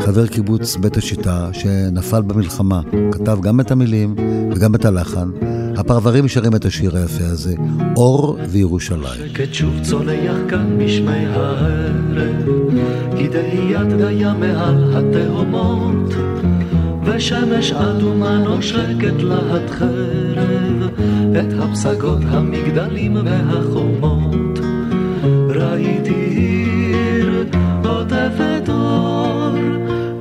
חבר 0.00 0.26
קיבוץ 0.26 0.76
בית 0.76 0.96
השיטה, 0.96 1.50
שנפל 1.52 2.22
במלחמה, 2.22 2.80
כתב 3.12 3.38
גם 3.40 3.60
את 3.60 3.70
המילים 3.70 4.14
וגם 4.54 4.74
את 4.74 4.84
הלחן. 4.84 5.30
הפרברים 5.78 6.28
שרים 6.28 6.54
את 6.54 6.64
השיר 6.64 6.96
היפה 6.96 7.24
הזה, 7.24 7.54
אור 7.96 8.38
וירושלים. 8.48 9.28
שקט 9.28 9.54
שוב 9.54 9.74
צונח 9.82 10.36
כאן 10.48 10.78
משמי 10.78 11.26
הערב, 11.26 12.74
כי 13.16 13.28
דהיית 13.28 13.88
דיה 13.88 14.34
מעל 14.34 14.96
התהומות, 14.96 16.14
ושמש 17.04 17.72
אדומה 17.72 18.38
נושקת 18.38 19.22
להט 19.22 19.70
חרב, 19.70 20.88
את 21.40 21.52
הפסגות 21.58 22.22
המגדלים 22.28 23.16
והחומות. 23.24 24.58
ראיתי 25.48 26.14
עיר 26.14 27.44
עוטפת 27.84 28.68
אור, 28.68 29.54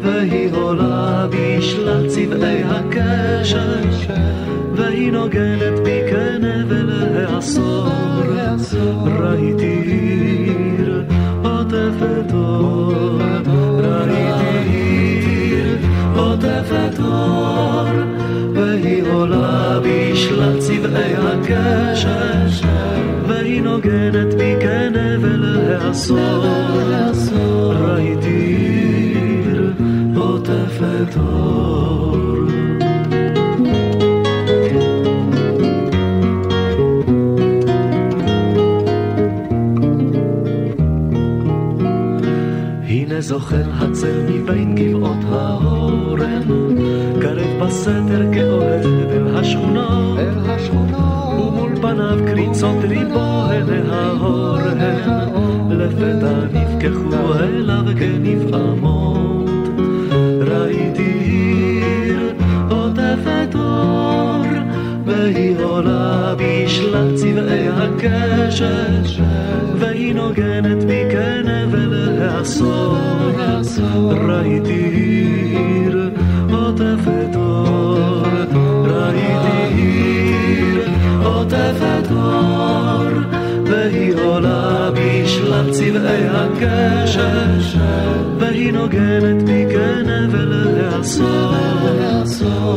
והיא 0.02 0.50
עולה 0.54 1.28
בשלל 1.32 2.10
צבעי 2.10 2.64
הקשת, 2.64 3.68
והיא 4.78 5.12
נוגנת 5.12 5.80
בי 5.84 6.02
כנבל 6.10 6.90
העשור. 7.16 7.88
ראיתי 9.06 9.82
עיר 9.86 11.04
עוטפת 11.44 12.34
אור, 12.34 13.20
ראיתי 13.80 14.78
עיר 14.78 15.78
עוטפת 16.16 17.00
אור, 17.00 17.88
והיא 18.54 19.04
עולה 19.12 19.80
בשלל 19.84 20.60
צבעי 20.60 21.14
הקשת, 21.16 22.68
והיא 23.28 23.62
נוגנת 23.62 24.34
בי 24.34 24.56
כנבל 24.62 25.46
העשור. 25.82 26.46
ראיתי 27.74 28.37
זוכר 43.38 43.64
הצל 43.80 44.22
מבין 44.30 44.76
גבעות 44.76 45.18
האורן, 45.30 46.42
קרב 47.22 47.62
בסתר 47.62 48.24
כאוהב 48.34 48.86
אל 48.86 49.36
השכונה, 49.36 50.16
אל 50.18 50.50
השכונה, 50.50 51.30
ומול 51.40 51.76
פניו 51.82 52.20
קריצות 52.28 52.84
ליבו 52.84 53.46
אל 53.52 53.90
ההורן, 53.90 54.78
לפתע 55.70 56.34
נפקחו 56.54 57.34
אליו 57.40 57.84
כנפעמות. 58.00 59.50
ראיתי 60.42 61.14
עיר 61.24 62.34
עוטפת 62.70 63.56
אור, 63.56 64.46
והיא 65.06 65.56
עולה 65.64 66.36
בשלל 66.38 67.16
צבעי 67.16 67.68
הקשת, 67.70 69.22
והיא 69.80 70.16
נוגנת 70.16 70.84
מכן 70.84 71.47
העשור. 72.38 72.98
ראיתי 74.28 74.74
עיר 74.74 76.10
עוטפת 76.52 77.36
אור, 77.36 78.28
ראיתי 78.84 79.76
עיר 79.76 80.82
עוטפת 81.24 82.12
אור, 82.12 83.06
והיא 83.66 84.14
עולה 84.16 84.90
בשלל 84.92 85.72
צבעי 85.72 86.28
הקשת, 86.28 87.80
והיא 88.40 88.74
נוגנת 88.74 89.44
בי 89.44 89.66
כנבל 89.72 90.80
העשור. 90.82 91.58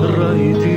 ראיתי 0.07 0.70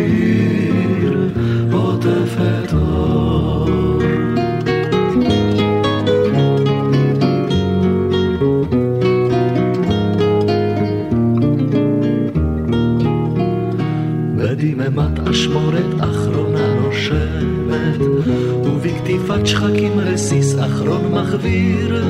מחוויר, 21.34 22.04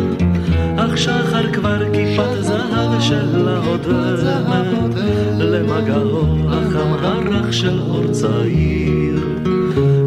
אך 0.77 0.97
שחר 0.97 1.53
כבר 1.53 1.93
כיפת 1.93 2.41
זהב 2.41 2.99
שלה 2.99 3.57
עוד 3.65 3.85
רמת, 3.87 4.95
למגעו 5.39 6.35
החם 6.49 6.93
הרך 6.99 7.53
של 7.53 7.79
אור 7.79 8.07
צעיר. 8.11 9.19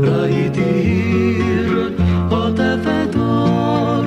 ראיתי 0.02 0.60
עיר 0.60 1.90
עוטפת 2.30 3.16
אור, 3.16 4.04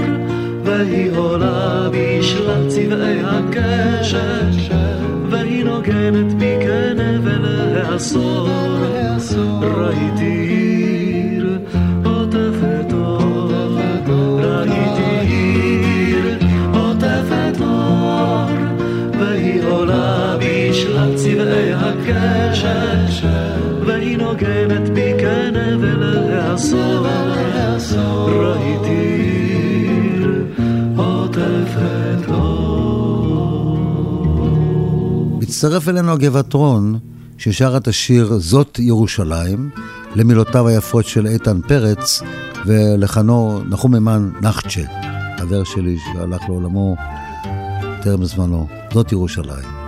והיא 0.64 1.12
עולה 1.16 1.90
בשלל 1.92 2.68
צבעי 2.68 3.20
הקשת, 3.24 4.74
והיא 5.30 5.66
נוגנת 5.66 6.34
בי 6.34 6.56
כנבל 6.62 7.46
העשור. 7.78 8.69
נוגנת 24.42 24.90
בי 24.90 25.12
כנבל 25.20 26.04
העשור. 26.34 28.30
ראיתי 28.30 29.88
עוטפת 30.96 32.30
אור. 32.30 33.78
מצטרף 35.42 35.90
אלינו 35.90 36.12
הגבעתרון, 36.12 37.00
ששר 37.38 37.78
את 37.78 37.88
השיר 37.88 38.38
"זאת 38.38 38.80
ירושלים", 38.80 39.70
למילותיו 40.16 40.68
היפות 40.68 41.06
של 41.06 41.28
איתן 41.28 41.62
פרץ, 41.68 42.22
ולחנו 42.66 43.60
נחום 43.70 43.96
ממן 43.96 44.30
נחצ'ה, 44.42 44.82
חבר 45.40 45.64
שלי 45.64 45.98
שהלך 46.14 46.42
לעולמו 46.50 46.96
טרם 48.02 48.26
זמנו. 48.26 48.68
זאת 48.94 49.12
ירושלים. 49.12 49.79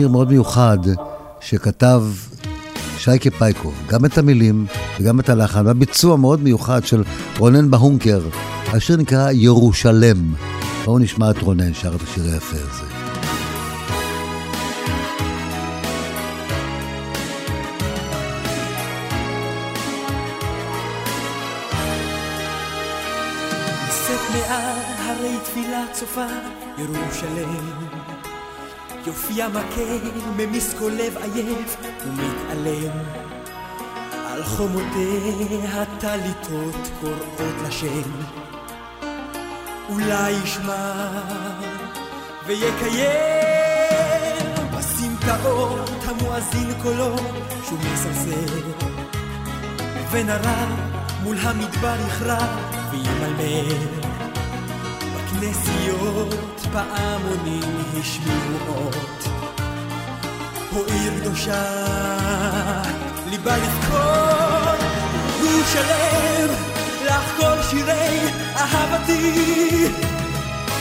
שיר 0.00 0.08
מאוד 0.08 0.28
מיוחד 0.28 0.78
שכתב 1.40 2.02
שייקה 2.98 3.30
פייקוב, 3.30 3.74
גם 3.88 4.04
את 4.04 4.18
המילים 4.18 4.66
וגם 5.00 5.20
את 5.20 5.28
הלחן, 5.28 5.66
והביצוע 5.66 6.16
מאוד 6.16 6.42
מיוחד 6.42 6.84
של 6.84 7.02
רונן 7.38 7.70
בהונקר. 7.70 8.20
השיר 8.66 8.96
נקרא 8.96 9.30
ירושלם. 9.30 10.34
בואו 10.84 10.98
נשמע 10.98 11.30
את 11.30 11.38
רונן 11.38 11.74
שר 11.74 11.94
את 11.96 12.02
השיר 12.02 12.24
היפה 12.24 12.56
הזה. 12.56 12.86
צופה 25.92 26.26
ירושלם 26.78 27.99
יופייה 29.06 29.48
מכה 29.48 30.08
ממשקו 30.36 30.88
לב 30.88 31.16
עייף 31.16 31.76
ומתעלם. 32.06 32.90
על 34.26 34.44
חומותיה 34.44 35.84
טליתות 36.00 36.90
קוראות 37.00 37.54
לשם. 37.68 38.10
אולי 39.88 40.30
ישמע 40.30 41.10
ויקיים 42.46 43.56
בסמטאות 44.78 45.90
המואזין 46.06 46.74
קולו 46.82 47.16
שוב 47.68 47.80
מסרסר 47.92 48.56
ונרא 50.10 50.66
מול 51.22 51.36
המדבר 51.38 51.96
יכרע 52.06 52.38
וימלמל 52.90 53.99
בכנסיות 55.40 56.66
פעמונים 56.72 57.76
השמיעו 58.00 58.58
אות. 58.68 59.28
עיר 60.86 61.12
קדושה 61.20 61.62
ליבה 63.26 63.56
לבכות 63.56 64.80
ירושלם 65.42 66.54
לך 67.04 67.36
כל 67.36 67.62
שירי 67.70 68.18
אהבתי. 68.56 69.88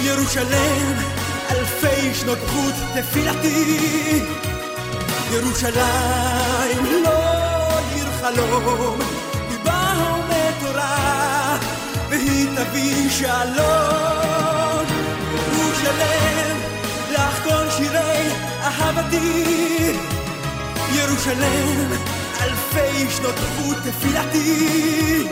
ירושלם 0.02 0.94
אלפי 1.52 2.14
שנות 2.14 2.40
חוט 2.48 2.76
תפילתי. 2.96 4.26
ירושלים 5.32 6.86
לא 7.04 7.80
עיר 7.94 8.08
חלום 8.22 9.00
ליבה 9.52 9.94
עומד 10.10 10.52
תורה 10.62 11.58
והיא 12.10 12.48
תביא 12.56 13.10
שלום 13.10 14.19
ירושלם 15.90 16.58
לך 17.12 17.44
כל 17.44 17.70
שירי 17.70 18.30
אהבתי. 18.62 19.94
ירושלם 20.94 21.92
אלפי 22.42 23.10
שנות 23.10 23.36
חוט 23.36 23.78
תפילתי. 23.78 25.28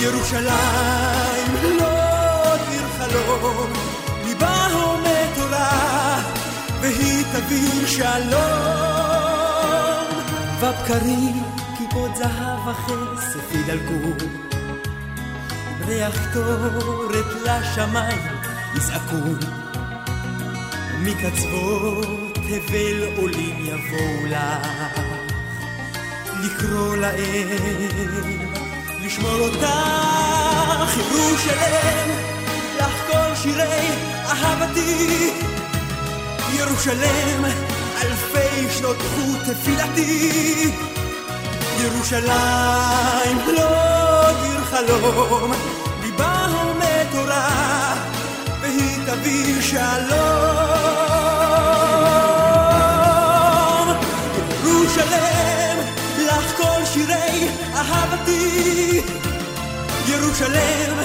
ירושלים 0.00 1.54
לא 1.78 2.54
עיר 2.70 2.82
חלום 2.98 3.72
ליבה 4.24 4.66
עומד 4.72 5.26
תורה 5.34 6.22
והיא 6.80 7.24
תביא 7.32 7.86
שלום. 7.86 8.34
בבקרים 10.60 11.42
כיפות 11.78 12.16
זהב 12.16 12.68
וכסף 12.68 13.54
ידלקו. 13.54 14.26
ריח 15.86 16.30
קטורת 16.30 17.26
לשמיים 17.44 18.33
יזעקו. 18.76 19.46
מקצוות 21.00 22.34
תבל 22.34 23.04
עולים 23.16 23.56
יבואו 23.64 24.26
לך. 24.26 25.00
לקרוא 26.44 26.96
להם 26.96 28.38
לשמור 29.04 29.40
אותך 29.40 29.66
ירושלם 30.96 32.10
לך 32.76 33.10
כל 33.10 33.34
שירי 33.34 33.88
אהבתי. 34.26 35.30
ירושלם 36.52 37.44
אלפי 38.02 38.70
שנות 38.78 38.96
חוט 38.96 39.56
תפילתי. 39.56 40.70
ירושלים 41.80 43.38
לא 43.56 44.28
עיר 44.28 44.64
חלום 44.64 45.52
תביא 49.14 49.62
שלום. 49.62 49.94
ירושלם 54.64 55.78
לך 56.18 56.56
כל 56.56 56.84
שירי 56.84 57.48
אהבתי. 57.74 59.00
ירושלם 60.06 60.96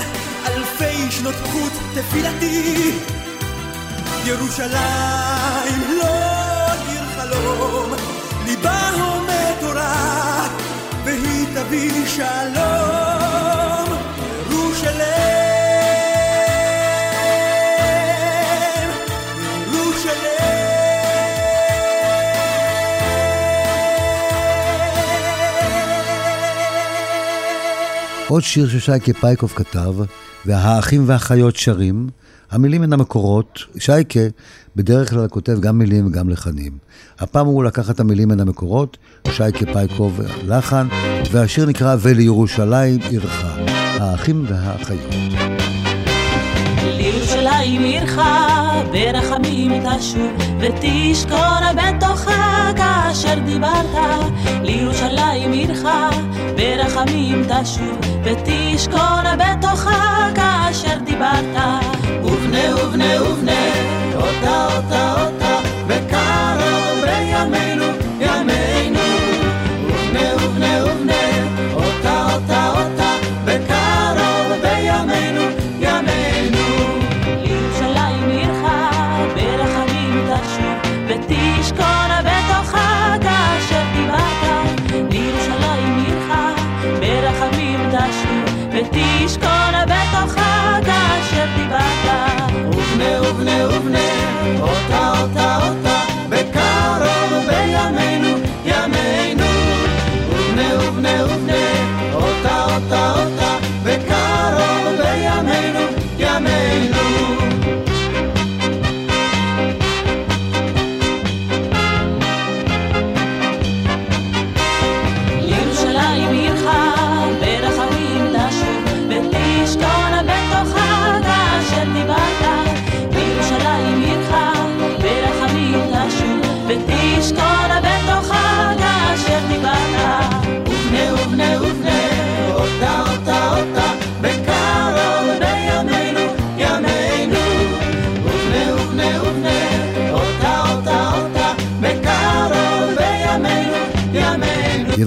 אלפי 0.48 1.12
שנות 1.12 1.36
חוט 1.36 1.74
תפילתי. 1.94 3.00
ירושלים 4.26 5.84
לא 5.90 6.16
עיר 6.88 7.04
חלום 7.16 7.94
ליבה 8.46 8.90
עומד 8.90 9.54
תורה 9.60 10.48
והיא 11.04 11.46
תביא 11.54 12.08
שלום 12.08 12.99
עוד 28.30 28.44
שיר 28.44 28.70
ששייקה 28.70 29.14
פייקוב 29.14 29.54
כתב, 29.56 29.96
והאחים 30.46 31.04
והאחיות 31.06 31.56
שרים, 31.56 32.10
המילים 32.52 32.84
הן 32.84 32.94
המקורות. 32.94 33.60
שייקה 33.78 34.20
בדרך 34.76 35.10
כלל 35.10 35.28
כותב 35.28 35.60
גם 35.60 35.78
מילים 35.78 36.08
וגם 36.08 36.30
לחנים. 36.30 36.72
הפעם 37.20 37.46
הוא 37.46 37.64
לקח 37.64 37.90
את 37.90 38.00
המילים 38.00 38.28
מן 38.28 38.40
המקורות, 38.40 38.98
שייקה 39.28 39.66
פייקוב 39.74 40.22
לחן, 40.48 40.88
והשיר 41.32 41.66
נקרא 41.66 41.96
"ולירושלים 42.00 43.00
עירך", 43.10 43.44
האחים 44.00 44.46
והאחיות. 44.48 45.14
לירושלים 46.84 47.84
עירך 47.84 48.18
ברחמים 48.92 49.72
תשוב 49.84 50.32
ותשכון 50.60 51.64
בתוכה 51.76 52.72
כאשר 52.78 53.40
דיברת. 53.46 53.96
לירושלים 54.64 55.52
עירך 55.52 55.84
ברחמים 56.58 57.44
תשוב 57.44 58.00
ותשכון 58.24 59.24
בתוכה 59.38 60.30
כאשר 60.36 60.98
דיברת. 61.04 61.56
ובנה 62.24 62.76
ובנה 62.76 63.24
ובנה 63.24 63.74
אותה 64.16 64.68
אותה 64.78 65.22
אותה 65.22 65.39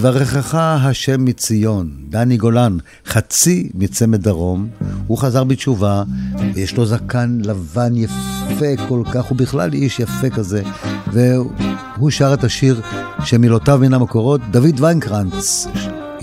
יברכך 0.03 0.55
השם 0.55 1.25
מציון, 1.25 1.91
דני 2.09 2.37
גולן, 2.37 2.77
חצי 3.07 3.69
מצמד 3.75 4.23
דרום, 4.23 4.69
הוא 5.07 5.19
חזר 5.19 5.45
בתשובה, 5.45 6.03
ויש 6.55 6.77
לו 6.77 6.87
זקן 6.87 7.39
לבן 7.45 7.93
יפה 7.97 8.77
כל 8.89 9.03
כך, 9.13 9.25
הוא 9.25 9.39
בכלל 9.39 9.73
איש 9.73 10.01
יפה 10.01 10.31
כזה, 10.31 10.63
והוא 11.13 12.11
שר 12.11 12.35
את 12.35 12.45
השיר 12.45 12.81
שמילותיו 13.25 13.79
מן 13.79 13.95
המקורות, 13.95 14.41
דוד 14.51 14.81
ויינקרנץ 14.81 15.67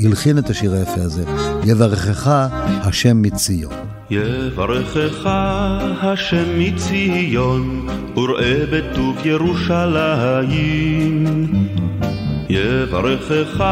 הלחין 0.05 0.37
את 0.37 0.49
השיר 0.49 0.73
היפה 0.73 1.01
הזה, 1.01 1.23
יברכך 1.63 2.47
השם 2.61 3.21
מציון. 3.21 3.73
יברכך 4.09 5.29
השם 6.01 6.59
מציון, 6.59 7.87
וראה 8.15 8.65
בטוב 8.71 9.17
ירושלים. 9.25 10.49
יברכך 12.49 13.63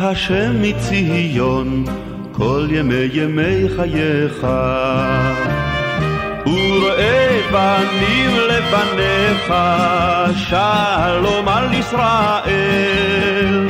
השם 0.00 0.62
מציון 0.62 1.84
כל 2.32 2.66
ימי 2.70 3.08
ימי 3.12 3.68
חייך. 3.76 4.46
וראה 6.46 7.40
בנים 7.52 8.30
לבניך 8.48 9.54
שלום 10.48 11.48
על 11.48 11.74
ישראל. 11.74 13.68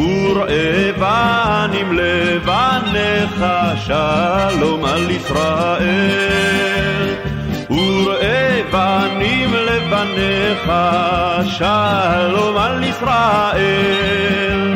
וראה 0.00 0.90
בנים 0.98 1.92
לבניך 1.92 3.44
שלום 3.76 4.84
על 4.84 5.10
ישראל. 5.10 6.79
וראה 8.20 8.62
בנים 8.72 9.54
לבניך 9.54 10.72
שלום 11.44 12.56
על 12.56 12.84
ישראל. 12.84 14.74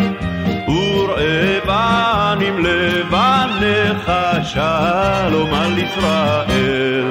וראה 0.69 1.59
בנים 1.67 2.65
לבניך 2.65 4.13
שלום 4.45 5.55
על 5.55 5.79
ישראל. 5.79 7.05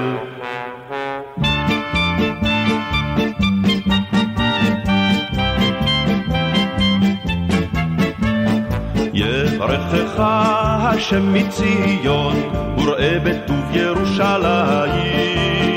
יברכך 9.14 10.14
השם 10.18 11.34
מציון, 11.34 12.36
וראה 12.78 13.18
בטוב 13.24 13.66
ירושלים. 13.72 15.73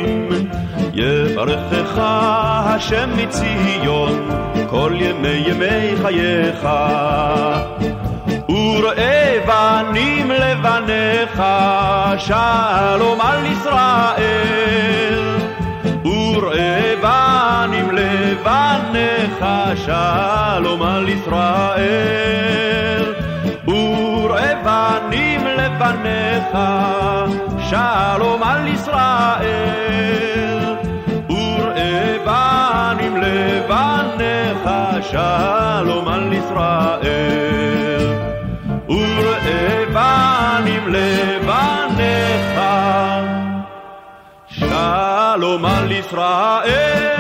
יברכך 0.99 1.99
השם 1.99 3.11
מציון, 3.17 4.29
כל 4.71 4.93
ימי 4.95 5.45
ימי 5.47 5.97
חייך. 6.03 6.69
וראה 8.49 9.39
בנים 9.47 10.31
לבניך, 10.31 11.43
שלום 12.19 13.21
על 13.21 13.47
ישראל. 13.47 15.37
וראה 16.05 16.95
בנים 17.03 17.91
לבניך, 17.91 19.45
שלום 19.87 20.83
על 20.83 21.09
ישראל. 21.09 21.95
וראה 23.69 24.53
בנים 24.65 25.47
לבניך, 25.47 26.59
שלום 27.71 28.43
על 28.43 28.69
ישראל. 28.69 30.56
וראה 31.87 32.95
בנים 32.95 33.17
לבניך, 33.17 34.71
שלום 35.11 36.09
על 36.09 36.33
ישראל. 36.33 38.15
וראה 38.89 39.85
בנים 39.93 40.89
לבניך, 40.89 42.61
שלום 44.49 45.65
על 45.65 45.93
ישראל. 45.93 47.17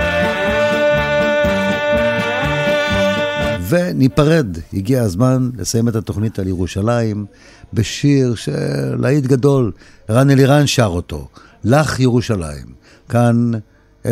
וניפרד, 3.68 4.46
הגיע 4.74 5.02
הזמן 5.02 5.50
לסיים 5.58 5.88
את 5.88 5.96
התוכנית 5.96 6.38
על 6.38 6.48
ירושלים 6.48 7.26
בשיר 7.72 8.34
שלהיט 8.34 9.24
גדול, 9.24 9.72
רן 10.10 10.30
אלירן 10.30 10.66
שר 10.66 10.84
אותו, 10.84 11.28
לך 11.64 12.00
ירושלים. 12.00 12.66
כאן 13.08 13.50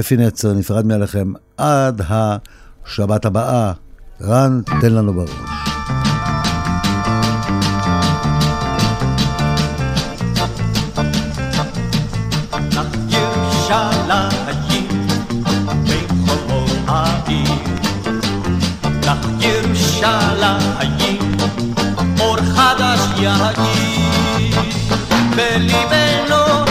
אפי 0.01 0.16
נצר 0.16 0.53
נפרד 0.53 0.86
מעליכם 0.86 1.32
עד 1.57 2.01
השבת 2.09 3.24
הבאה. 3.24 3.72
רן, 4.22 4.61
תן 4.80 4.92
לנו 4.92 5.14
בראש. 5.14 5.30
ירושלים 19.40 20.45
אור 22.20 22.36
חדש 22.36 23.01
יאיר. 23.16 24.61
בליבנו 25.36 26.64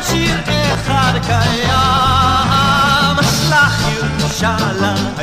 רק 0.00 0.06
שיר 0.06 0.36
אחד 0.74 1.12
קיים. 1.26 3.16
לך 3.50 3.84
ירושלים 3.96 5.14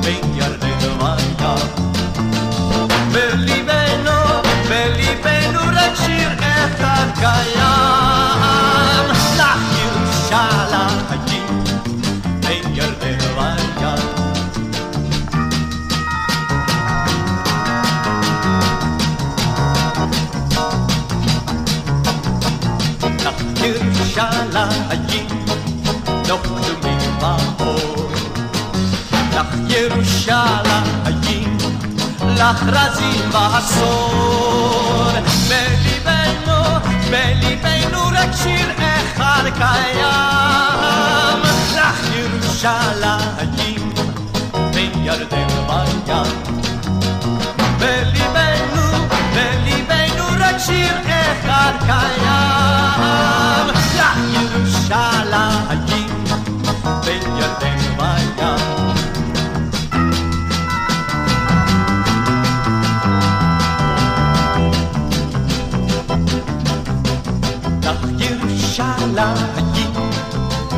בין 0.00 0.34
ירדן 0.34 0.82
וים. 1.00 1.58
בליבנו, 3.12 4.20
בליבנו 4.68 5.60
רק 5.72 5.94
שיר 6.06 6.30
אחד 6.38 7.06
קיים. 7.20 8.11
ירושלים 24.52 25.26
לא 26.28 26.38
קדומים 26.42 27.18
באור. 27.20 28.10
לך 29.34 29.46
ירושלים 29.68 31.02
לך 32.42 32.62
רזים 32.66 33.30
בעשור. 33.32 35.10
בליבנו, 35.48 36.80
בליבנו 37.10 38.00
רק 38.12 38.30
שיר 38.42 38.68
אחד 38.80 39.42
קיים. 39.58 41.42
לך 41.76 42.00
ירושלים 42.16 43.92
בין 44.74 45.04
ירדן 45.04 45.46
וים. 45.68 46.22
בליבנו, 47.78 49.06
בליבנו 49.34 50.24
רק 50.40 50.58
שיר 50.58 50.94
אחד 51.06 51.72
קיים. 51.86 53.71
לך 53.96 54.18
ירושלים 54.32 55.72
בין 57.04 57.22
ירדן 57.38 57.78
וים. 57.98 58.92
לך 67.82 68.00
ירושלים, 68.18 69.82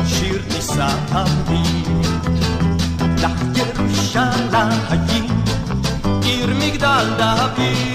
שיר 0.07 0.41
נישא 0.53 0.89
תמיד. 1.05 2.05
לך 3.17 3.41
ירושלים, 3.55 5.27
עיר 6.23 6.49
מגדל 6.59 7.07
דוד. 7.17 7.94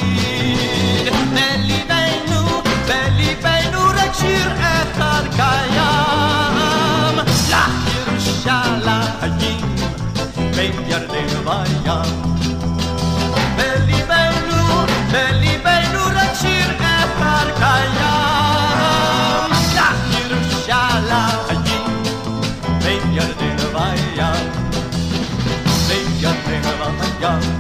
pegliarle 10.61 11.23
vaia. 11.47 11.97
Belli 13.59 14.01
bellur, 14.11 14.89
belli 15.13 15.55
bellur 15.65 16.15
a 16.25 16.27
circa 16.41 16.97
tarcaia. 17.21 18.13
Şahir 19.73 20.33
şalayi, 20.67 21.81
pegliarle 22.85 23.51
vaia. 23.75 24.31
Pegliarle 25.89 26.59
vaia. 26.81 27.60